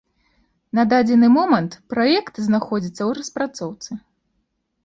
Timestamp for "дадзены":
0.93-1.27